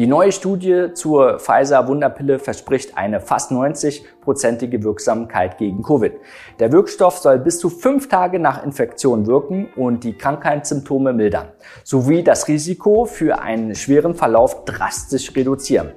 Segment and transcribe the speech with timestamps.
[0.00, 6.14] Die neue Studie zur Pfizer-Wunderpille verspricht eine fast 90-prozentige Wirksamkeit gegen Covid.
[6.58, 11.48] Der Wirkstoff soll bis zu fünf Tage nach Infektion wirken und die Krankheitssymptome mildern,
[11.84, 15.90] sowie das Risiko für einen schweren Verlauf drastisch reduzieren.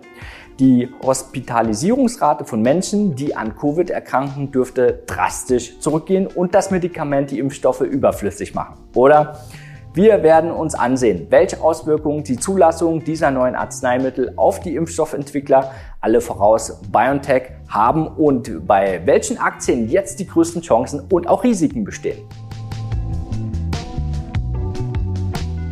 [0.59, 7.39] Die Hospitalisierungsrate von Menschen, die an Covid erkranken, dürfte drastisch zurückgehen und das Medikament die
[7.39, 8.75] Impfstoffe überflüssig machen.
[8.95, 9.39] Oder
[9.95, 15.71] wir werden uns ansehen, welche Auswirkungen die Zulassung dieser neuen Arzneimittel auf die Impfstoffentwickler,
[16.01, 21.83] alle voraus BioNTech, haben und bei welchen Aktien jetzt die größten Chancen und auch Risiken
[21.83, 22.27] bestehen.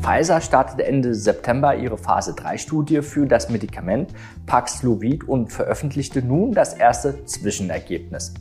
[0.04, 4.14] Pfizer startete Ende September ihre Phase 3 Studie für das Medikament
[4.46, 8.36] Paxlovid und veröffentlichte nun das erste Zwischenergebnis.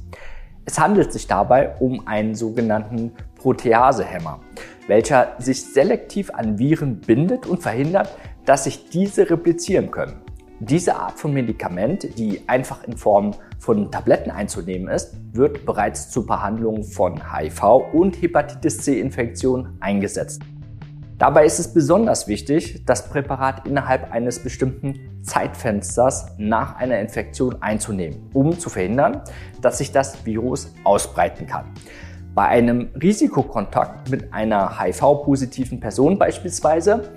[0.67, 4.41] Es handelt sich dabei um einen sogenannten Proteasehemmer
[4.91, 8.11] welcher sich selektiv an Viren bindet und verhindert,
[8.45, 10.17] dass sich diese replizieren können.
[10.59, 16.27] Diese Art von Medikament, die einfach in Form von Tabletten einzunehmen ist, wird bereits zur
[16.27, 20.42] Behandlung von HIV und Hepatitis C-Infektionen eingesetzt.
[21.19, 28.29] Dabei ist es besonders wichtig, das Präparat innerhalb eines bestimmten Zeitfensters nach einer Infektion einzunehmen,
[28.33, 29.23] um zu verhindern,
[29.61, 31.67] dass sich das Virus ausbreiten kann.
[32.34, 37.11] Bei einem Risikokontakt mit einer HIV-positiven Person beispielsweise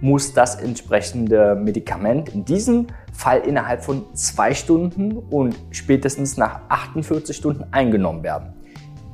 [0.00, 7.36] muss das entsprechende Medikament in diesem Fall innerhalb von zwei Stunden und spätestens nach 48
[7.36, 8.54] Stunden eingenommen werden.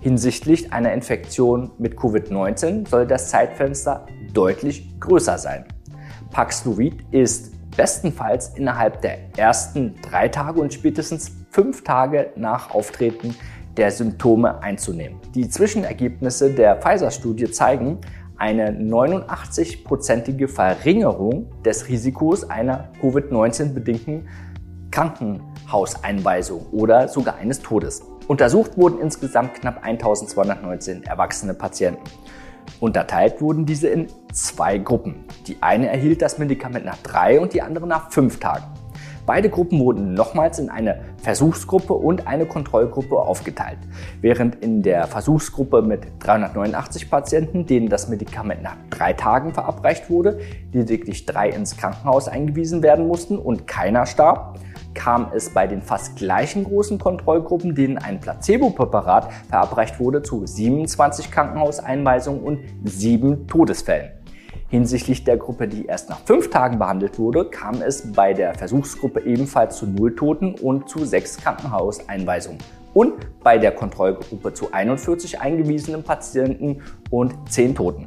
[0.01, 5.65] Hinsichtlich einer Infektion mit Covid-19 soll das Zeitfenster deutlich größer sein.
[6.31, 13.34] Paxlovid ist bestenfalls innerhalb der ersten drei Tage und spätestens fünf Tage nach Auftreten
[13.77, 15.19] der Symptome einzunehmen.
[15.35, 17.99] Die Zwischenergebnisse der Pfizer-Studie zeigen
[18.39, 24.29] eine 89-prozentige Verringerung des Risikos einer Covid-19-bedingten
[24.91, 28.03] Krankenhauseinweisung oder sogar eines Todes.
[28.29, 32.03] Untersucht wurden insgesamt knapp 1219 erwachsene Patienten.
[32.81, 35.25] Unterteilt wurden diese in zwei Gruppen.
[35.47, 38.65] Die eine erhielt das Medikament nach drei und die andere nach fünf Tagen.
[39.26, 43.78] Beide Gruppen wurden nochmals in eine Versuchsgruppe und eine Kontrollgruppe aufgeteilt.
[44.20, 50.38] Während in der Versuchsgruppe mit 389 Patienten, denen das Medikament nach drei Tagen verabreicht wurde,
[50.72, 54.60] lediglich drei ins Krankenhaus eingewiesen werden mussten und keiner starb,
[54.94, 61.32] kam es bei den fast gleichen großen Kontrollgruppen, denen ein Placebo-Präparat verabreicht wurde, zu 27
[61.32, 64.12] Krankenhauseinweisungen und sieben Todesfällen.
[64.69, 69.21] Hinsichtlich der Gruppe, die erst nach fünf Tagen behandelt wurde, kam es bei der Versuchsgruppe
[69.21, 72.59] ebenfalls zu null Toten und zu sechs Krankenhauseinweisungen.
[72.93, 78.06] Und bei der Kontrollgruppe zu 41 eingewiesenen Patienten und zehn Toten.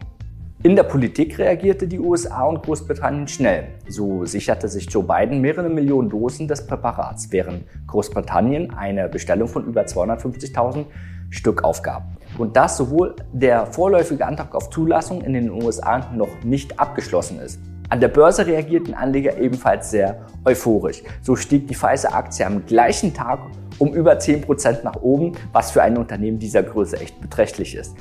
[0.62, 3.69] In der Politik reagierte die USA und Großbritannien schnell.
[3.88, 9.64] So sicherte sich Joe Biden mehrere Millionen Dosen des Präparats, während Großbritannien eine Bestellung von
[9.64, 10.88] über 250.000
[11.30, 12.04] Stück aufgab.
[12.38, 17.60] Und das, sowohl der vorläufige Antrag auf Zulassung in den USA noch nicht abgeschlossen ist.
[17.90, 21.02] An der Börse reagierten Anleger ebenfalls sehr euphorisch.
[21.24, 23.40] So stieg die Pfizer-Aktie am gleichen Tag
[23.80, 27.96] um über 10% nach oben, was für ein Unternehmen dieser Größe echt beträchtlich ist.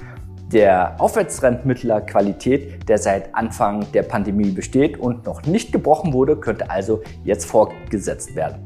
[0.53, 6.37] Der Aufwärtstrend mittlerer Qualität, der seit Anfang der Pandemie besteht und noch nicht gebrochen wurde,
[6.37, 8.65] könnte also jetzt fortgesetzt werden.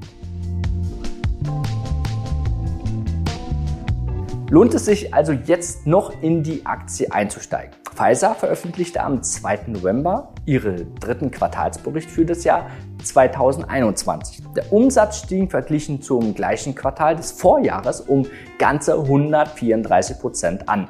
[4.52, 7.74] Lohnt es sich also jetzt noch in die Aktie einzusteigen.
[7.94, 9.60] Pfizer veröffentlichte am 2.
[9.68, 12.66] November ihre dritten Quartalsbericht für das Jahr
[13.02, 14.42] 2021.
[14.54, 18.26] Der Umsatz stieg verglichen zum gleichen Quartal des Vorjahres um
[18.58, 20.86] ganze 134 Prozent an.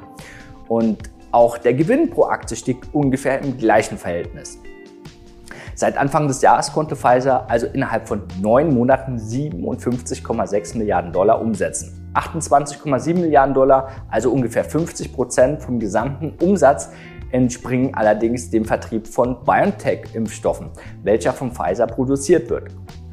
[0.67, 4.59] Und auch der Gewinn pro Aktie stieg ungefähr im gleichen Verhältnis.
[5.73, 12.02] Seit Anfang des Jahres konnte Pfizer also innerhalb von neun Monaten 57,6 Milliarden Dollar umsetzen.
[12.13, 16.89] 28,7 Milliarden Dollar, also ungefähr 50 Prozent vom gesamten Umsatz,
[17.31, 20.69] entspringen allerdings dem Vertrieb von BioNTech-Impfstoffen,
[21.03, 22.71] welcher von Pfizer produziert wird.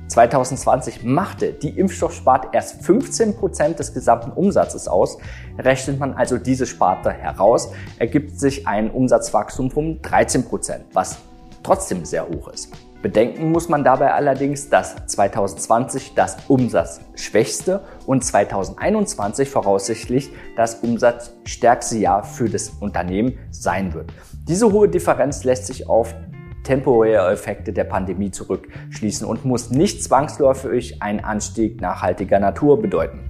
[0.08, 5.18] 2020 machte die Impfstoffsparte erst 15 Prozent des gesamten Umsatzes aus.
[5.56, 11.18] Rechnet man also diese Sparte heraus, ergibt sich ein Umsatzwachstum von 13%, Prozent, was
[11.62, 12.72] trotzdem sehr hoch ist.
[13.02, 22.24] Bedenken muss man dabei allerdings, dass 2020 das umsatzschwächste und 2021 voraussichtlich das umsatzstärkste Jahr
[22.24, 24.12] für das Unternehmen sein wird.
[24.46, 26.14] Diese hohe Differenz lässt sich auf
[26.62, 33.20] temporäre Effekte der Pandemie zurückschließen und muss nicht zwangsläufig einen Anstieg nachhaltiger Natur bedeuten.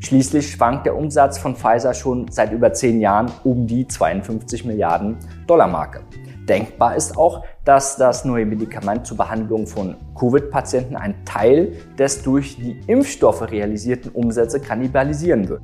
[0.00, 5.16] Schließlich schwankt der Umsatz von Pfizer schon seit über zehn Jahren um die 52 Milliarden
[5.46, 6.00] Dollar Marke.
[6.48, 12.56] Denkbar ist auch, dass das neue Medikament zur Behandlung von Covid-Patienten einen Teil des durch
[12.56, 15.62] die Impfstoffe realisierten Umsätze kannibalisieren wird.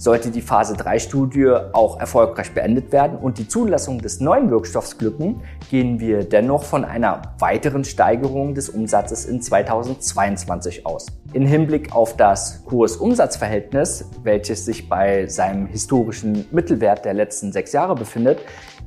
[0.00, 5.42] Sollte die Phase 3-Studie auch erfolgreich beendet werden und die Zulassung des neuen Wirkstoffs glücken,
[5.70, 11.08] gehen wir dennoch von einer weiteren Steigerung des Umsatzes in 2022 aus.
[11.34, 17.94] In Hinblick auf das Kurs-Umsatz-Verhältnis, welches sich bei seinem historischen Mittelwert der letzten sechs Jahre
[17.94, 18.38] befindet,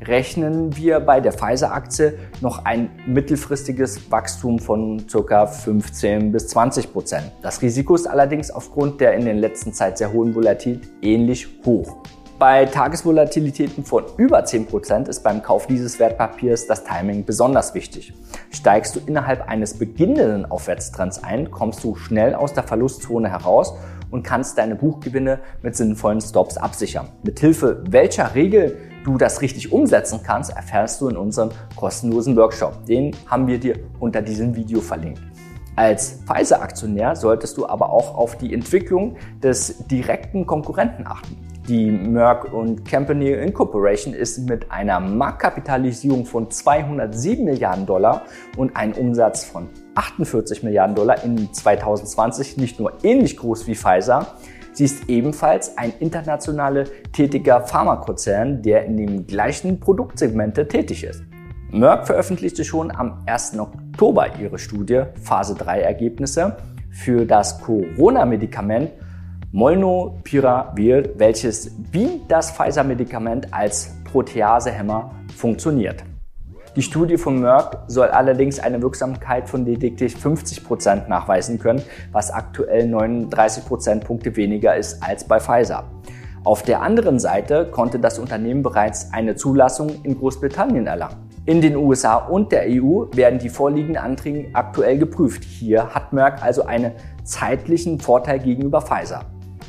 [0.02, 5.46] rechnen wir bei der Pfizer-Aktie noch ein mittelfristiges Wachstum von ca.
[5.46, 7.32] 15 bis 20 Prozent.
[7.44, 11.98] Das Risiko ist allerdings aufgrund der in den letzten Zeit sehr hohen Volatilität ähnlich hoch.
[12.40, 18.14] Bei Tagesvolatilitäten von über 10% ist beim Kauf dieses Wertpapiers das Timing besonders wichtig.
[18.52, 23.74] Steigst du innerhalb eines beginnenden Aufwärtstrends ein, kommst du schnell aus der Verlustzone heraus
[24.12, 27.08] und kannst deine Buchgewinne mit sinnvollen Stops absichern.
[27.24, 32.86] Mithilfe welcher Regel du das richtig umsetzen kannst, erfährst du in unserem kostenlosen Workshop.
[32.86, 35.33] Den haben wir dir unter diesem Video verlinkt.
[35.76, 41.38] Als Pfizer-Aktionär solltest du aber auch auf die Entwicklung des direkten Konkurrenten achten.
[41.68, 42.52] Die Merck
[42.90, 48.24] Company Incorporation ist mit einer Marktkapitalisierung von 207 Milliarden Dollar
[48.58, 54.28] und einem Umsatz von 48 Milliarden Dollar in 2020 nicht nur ähnlich groß wie Pfizer,
[54.76, 61.22] Sie ist ebenfalls ein international tätiger Pharmakonzern, der in den gleichen Produktsegmente tätig ist.
[61.74, 63.58] Merck veröffentlichte schon am 1.
[63.58, 66.56] Oktober ihre Studie Phase 3 Ergebnisse
[66.92, 68.92] für das Corona-Medikament
[69.52, 76.04] Molnupiravir, welches wie das Pfizer-Medikament als Proteasehemmer funktioniert.
[76.76, 81.82] Die Studie von Merck soll allerdings eine Wirksamkeit von lediglich 50 Prozent nachweisen können,
[82.12, 85.86] was aktuell 39 Prozentpunkte weniger ist als bei Pfizer.
[86.44, 91.23] Auf der anderen Seite konnte das Unternehmen bereits eine Zulassung in Großbritannien erlangen.
[91.46, 95.44] In den USA und der EU werden die vorliegenden Anträge aktuell geprüft.
[95.44, 96.94] Hier hat Merck also einen
[97.26, 99.26] zeitlichen Vorteil gegenüber Pfizer.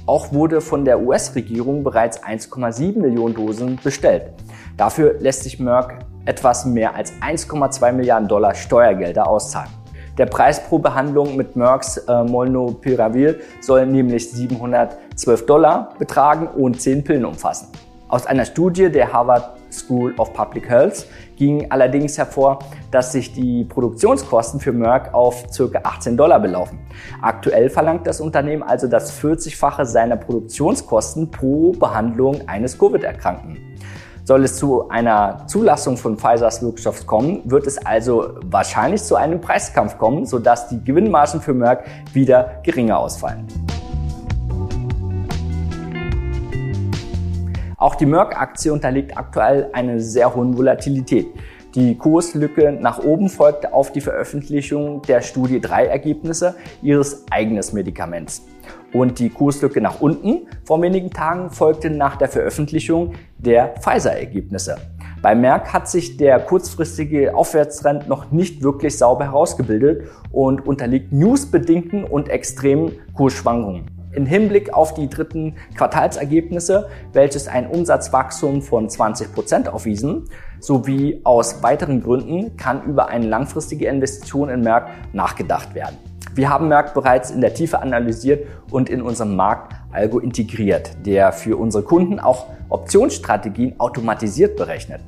[0.06, 4.34] Auch wurde von der US-Regierung bereits 1,7 Millionen Dosen bestellt.
[4.76, 9.70] Dafür lässt sich Merck etwas mehr als 1,2 Milliarden Dollar Steuergelder auszahlen.
[10.16, 17.02] Der Preis pro Behandlung mit Mercks äh, Molnupiravir soll nämlich 712 Dollar betragen und 10
[17.02, 17.66] Pillen umfassen.
[18.08, 21.06] Aus einer Studie der Harvard School of Public Health
[21.36, 22.58] ging allerdings hervor,
[22.90, 25.80] dass sich die Produktionskosten für Merck auf ca.
[25.82, 26.78] 18 Dollar belaufen.
[27.22, 33.58] Aktuell verlangt das Unternehmen also das 40-fache seiner Produktionskosten pro Behandlung eines Covid-Erkrankten.
[34.24, 39.40] Soll es zu einer Zulassung von Pfizers Wirkstoff kommen, wird es also wahrscheinlich zu einem
[39.40, 43.46] Preiskampf kommen, sodass die Gewinnmargen für Merck wieder geringer ausfallen.
[47.84, 51.26] Auch die Merck-Aktie unterliegt aktuell einer sehr hohen Volatilität.
[51.74, 58.46] Die Kurslücke nach oben folgte auf die Veröffentlichung der Studie 3 Ergebnisse ihres eigenen Medikaments.
[58.94, 64.78] Und die Kurslücke nach unten vor wenigen Tagen folgte nach der Veröffentlichung der Pfizer-Ergebnisse.
[65.20, 72.04] Bei Merck hat sich der kurzfristige Aufwärtstrend noch nicht wirklich sauber herausgebildet und unterliegt newsbedingten
[72.04, 73.93] und extremen Kursschwankungen.
[74.14, 80.28] Im Hinblick auf die dritten Quartalsergebnisse, welches ein Umsatzwachstum von 20 Prozent aufwiesen,
[80.60, 85.96] sowie aus weiteren Gründen kann über eine langfristige Investition in Merck nachgedacht werden.
[86.34, 91.32] Wir haben Merck bereits in der Tiefe analysiert und in unserem Markt Algo integriert, der
[91.32, 95.00] für unsere Kunden auch Optionsstrategien automatisiert berechnet.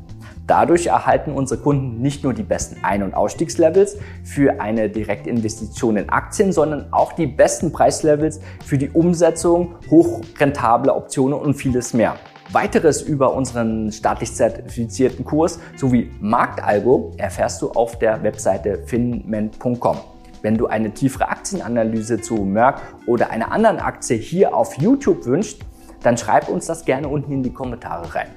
[0.47, 5.97] Dadurch erhalten unsere Kunden nicht nur die besten Ein- und Ausstiegslevels für eine direkte Investition
[5.97, 12.17] in Aktien, sondern auch die besten Preislevels für die Umsetzung hochrentabler Optionen und vieles mehr.
[12.53, 19.97] Weiteres über unseren staatlich zertifizierten Kurs sowie Marktalgo erfährst du auf der Webseite finment.com.
[20.43, 25.59] Wenn du eine tiefere Aktienanalyse zu Merck oder einer anderen Aktie hier auf YouTube wünschst,
[26.05, 28.29] dann schreib uns das gerne unten in die Kommentare rein.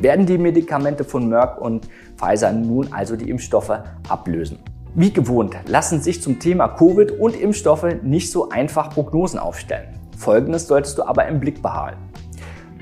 [0.00, 4.58] Werden die Medikamente von Merck und Pfizer nun also die Impfstoffe ablösen?
[4.94, 9.88] Wie gewohnt lassen sich zum Thema Covid und Impfstoffe nicht so einfach Prognosen aufstellen.
[10.16, 12.00] Folgendes solltest du aber im Blick behalten.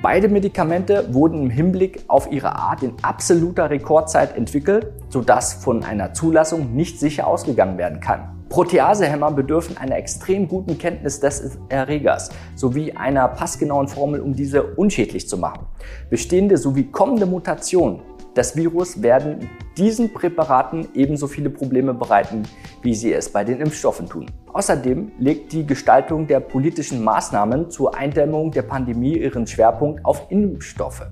[0.01, 6.15] Beide Medikamente wurden im Hinblick auf ihre Art in absoluter Rekordzeit entwickelt, sodass von einer
[6.15, 8.38] Zulassung nicht sicher ausgegangen werden kann.
[8.49, 15.28] Proteasehämmer bedürfen einer extrem guten Kenntnis des Erregers sowie einer passgenauen Formel, um diese unschädlich
[15.28, 15.67] zu machen.
[16.09, 18.00] Bestehende sowie kommende Mutationen
[18.37, 22.45] des Virus werden diesen Präparaten ebenso viele Probleme bereiten,
[22.83, 24.26] wie sie es bei den Impfstoffen tun.
[24.52, 31.07] Außerdem legt die Gestaltung der politischen Maßnahmen zur Eindämmung der Pandemie ihren Schwerpunkt auf Impfstoffe,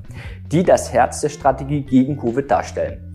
[0.53, 3.06] die das Herz der Strategie gegen Covid darstellen.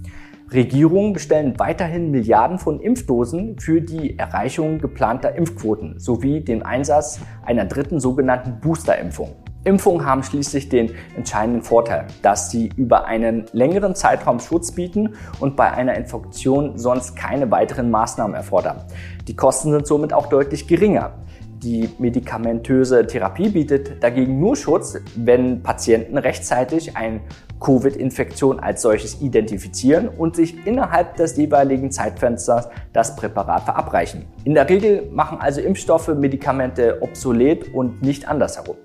[0.53, 7.63] Regierungen bestellen weiterhin Milliarden von Impfdosen für die Erreichung geplanter Impfquoten sowie den Einsatz einer
[7.63, 9.33] dritten sogenannten Boosterimpfung.
[9.63, 15.55] Impfungen haben schließlich den entscheidenden Vorteil, dass sie über einen längeren Zeitraum Schutz bieten und
[15.55, 18.83] bei einer Infektion sonst keine weiteren Maßnahmen erfordern.
[19.29, 21.13] Die Kosten sind somit auch deutlich geringer.
[21.63, 27.19] Die medikamentöse Therapie bietet dagegen nur Schutz, wenn Patienten rechtzeitig eine
[27.59, 34.25] Covid-Infektion als solches identifizieren und sich innerhalb des jeweiligen Zeitfensters das Präparat verabreichen.
[34.43, 38.77] In der Regel machen also Impfstoffe Medikamente obsolet und nicht andersherum.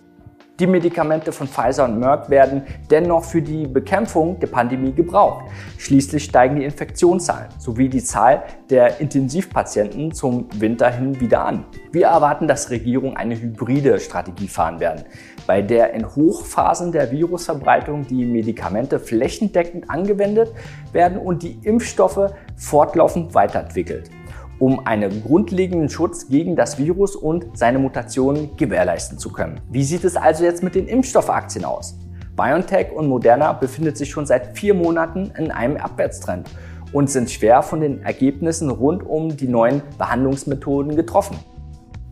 [0.58, 5.44] Die Medikamente von Pfizer und Merck werden dennoch für die Bekämpfung der Pandemie gebraucht.
[5.76, 11.66] Schließlich steigen die Infektionszahlen sowie die Zahl der Intensivpatienten zum Winter hin wieder an.
[11.92, 15.04] Wir erwarten, dass Regierungen eine hybride Strategie fahren werden,
[15.46, 20.54] bei der in Hochphasen der Virusverbreitung die Medikamente flächendeckend angewendet
[20.90, 24.10] werden und die Impfstoffe fortlaufend weiterentwickelt
[24.58, 29.60] um einen grundlegenden Schutz gegen das Virus und seine Mutationen gewährleisten zu können.
[29.70, 31.98] Wie sieht es also jetzt mit den Impfstoffaktien aus?
[32.36, 36.50] BioNTech und Moderna befindet sich schon seit vier Monaten in einem Abwärtstrend
[36.92, 41.38] und sind schwer von den Ergebnissen rund um die neuen Behandlungsmethoden getroffen.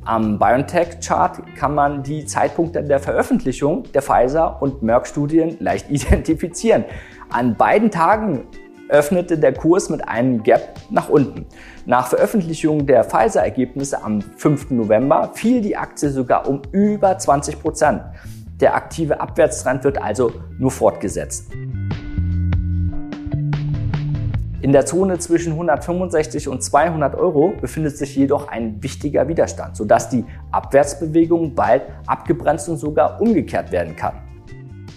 [0.06, 6.84] Am BioNTech-Chart kann man die Zeitpunkte der Veröffentlichung der Pfizer- und Merck-Studien leicht identifizieren.
[7.30, 8.46] An beiden Tagen
[8.88, 11.46] öffnete der Kurs mit einem Gap nach unten.
[11.86, 14.70] Nach Veröffentlichung der Pfizer-Ergebnisse am 5.
[14.70, 18.02] November fiel die Aktie sogar um über 20 Prozent.
[18.60, 21.50] Der aktive Abwärtstrend wird also nur fortgesetzt.
[24.64, 30.08] In der Zone zwischen 165 und 200 Euro befindet sich jedoch ein wichtiger Widerstand, sodass
[30.08, 34.23] die Abwärtsbewegung bald abgebremst und sogar umgekehrt werden kann.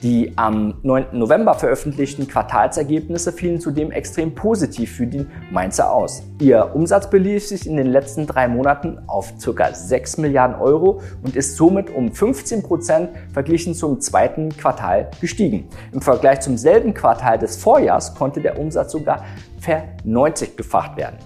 [0.03, 1.07] Die am 9.
[1.13, 6.21] November veröffentlichten Quartalsergebnisse fielen zudem extrem positiv für die Mainzer aus.
[6.39, 9.73] Ihr Umsatz belief sich in den letzten drei Monaten auf ca.
[9.73, 15.67] 6 Milliarden Euro und ist somit um 15 Prozent verglichen zum zweiten Quartal gestiegen.
[15.91, 19.25] Im Vergleich zum selben Quartal des Vorjahrs konnte der Umsatz sogar
[19.61, 21.17] ver-90-gefacht werden.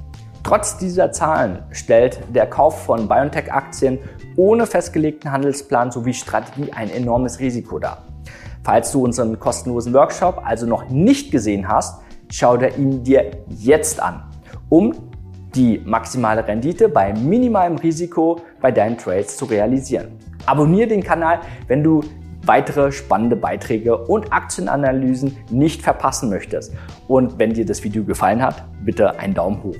[0.43, 3.99] Trotz dieser Zahlen stellt der Kauf von BioNTech-Aktien
[4.37, 8.10] ohne festgelegten Handelsplan sowie Strategie ein enormes Risiko dar.
[8.63, 12.01] Falls du unseren kostenlosen Workshop also noch nicht gesehen hast,
[12.31, 14.23] schau dir ihn dir jetzt an,
[14.69, 14.93] um
[15.55, 20.17] die maximale Rendite bei minimalem Risiko bei deinen Trades zu realisieren.
[20.45, 22.01] Abonniere den Kanal, wenn du
[22.45, 26.73] weitere spannende Beiträge und Aktienanalysen nicht verpassen möchtest.
[27.07, 29.75] Und wenn dir das Video gefallen hat, bitte einen Daumen hoch.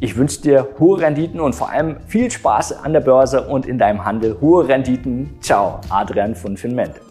[0.00, 3.78] Ich wünsche dir hohe Renditen und vor allem viel Spaß an der Börse und in
[3.78, 4.36] deinem Handel.
[4.40, 5.38] Hohe Renditen.
[5.40, 7.03] Ciao, Adrian von Finment.